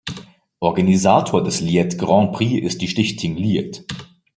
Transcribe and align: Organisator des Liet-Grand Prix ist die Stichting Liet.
Organisator 0.61 1.43
des 1.43 1.61
Liet-Grand 1.61 2.33
Prix 2.33 2.57
ist 2.59 2.81
die 2.81 2.87
Stichting 2.87 3.35
Liet. 3.37 3.85